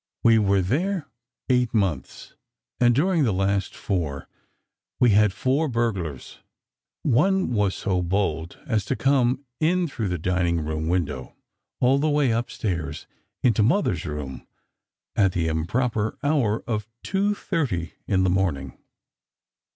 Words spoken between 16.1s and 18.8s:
hour of 2:30 in the morning.